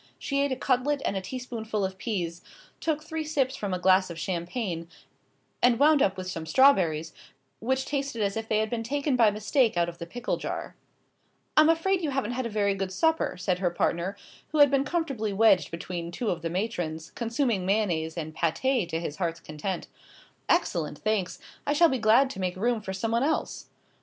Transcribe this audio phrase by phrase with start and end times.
[0.17, 2.41] She ate a cutlet and a teaspoonful of peas,
[2.79, 4.87] took three sips from a glass of champagne,
[5.61, 7.13] and wound up with some strawberries,
[7.59, 10.75] which tasted as if they had been taken by mistake out of the pickle jar.
[11.55, 14.17] "I'm afraid you haven't had a very good supper." said her partner,
[14.47, 18.99] who had been comfortably wedged between two of the matrons, consuming mayonnaise and pâté to
[18.99, 19.87] his heart's content.
[20.49, 21.37] "Excellent, thanks.
[21.67, 23.67] I shall be glad to make room for someone else."